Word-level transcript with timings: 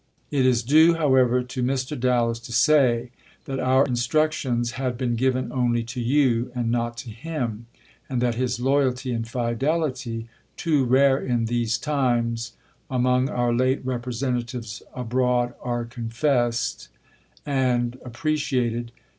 It 0.31 0.47
is 0.47 0.63
due 0.63 0.95
however 0.95 1.43
to 1.43 1.61
Mr. 1.61 1.95
Dallas 1.99 2.39
to 2.39 2.51
say 2.51 3.11
that 3.45 3.59
our 3.59 3.85
instruc 3.85 4.31
tions 4.31 4.71
had 4.71 4.97
been 4.97 5.15
given 5.15 5.51
only 5.51 5.83
to 5.83 6.01
you 6.01 6.51
and 6.55 6.71
not 6.71 6.97
to 7.05 7.11
him, 7.11 7.67
and 8.09 8.19
that 8.19 8.33
his 8.33 8.59
loyalty 8.59 9.11
and 9.11 9.27
fidelity, 9.27 10.27
too 10.57 10.85
rare 10.85 11.19
in 11.23 11.45
these 11.45 11.77
times 11.77 12.53
[among 12.89 13.29
our 13.29 13.53
late 13.53 13.85
representatives 13.85 14.81
abroad 14.95 15.53
are 15.61 15.85
confessed 15.85 16.89
and], 17.45 17.95
are 17.97 18.07
appreciated. 18.07 18.91